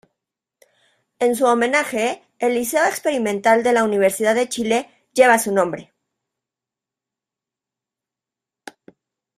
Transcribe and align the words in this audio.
En 1.19 1.35
su 1.35 1.45
homenaje, 1.45 2.23
el 2.39 2.55
Liceo 2.55 2.83
Experimental 2.85 3.61
de 3.61 3.71
la 3.71 3.83
Universidad 3.83 4.33
de 4.33 4.49
Chile 4.49 4.89
lleva 5.13 5.37
su 5.37 5.51
nombre. 5.51 5.93